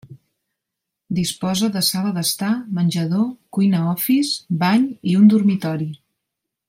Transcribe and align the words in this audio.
Disposa 1.17 1.69
de 1.75 1.83
sala 1.89 2.13
d'estar 2.15 2.49
menjador, 2.79 3.29
cuina 3.59 3.83
office, 3.93 4.33
bany 4.65 4.89
i 5.13 5.15
un 5.21 5.29
dormitori. 5.35 5.89